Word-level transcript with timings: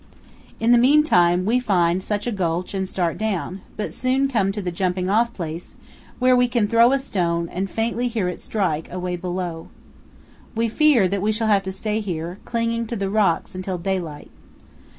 In 0.59 0.71
the 0.71 0.79
meantime 0.79 1.45
we 1.45 1.59
find 1.59 2.01
such 2.01 2.25
a 2.25 2.31
gulch 2.31 2.73
and 2.73 2.89
start 2.89 3.19
down, 3.19 3.61
but 3.77 3.93
soon 3.93 4.27
come 4.27 4.51
to 4.51 4.59
the 4.59 4.71
"jumping 4.71 5.11
off 5.11 5.31
place," 5.31 5.75
where 6.17 6.35
we 6.35 6.47
can 6.47 6.67
throw 6.67 6.91
a 6.91 6.97
stone 6.97 7.47
and 7.49 7.69
faintly 7.69 8.07
hear 8.07 8.27
it 8.27 8.41
strike, 8.41 8.91
away 8.91 9.15
below. 9.15 9.67
We 10.55 10.69
fear 10.69 11.07
that 11.07 11.21
we 11.21 11.31
shall 11.31 11.49
have 11.49 11.61
to 11.61 11.71
stay 11.71 11.99
here, 11.99 12.39
clinging 12.45 12.87
to 12.87 12.95
the 12.95 13.11
rocks 13.11 13.53
until 13.53 13.77
daylight. 13.77 14.31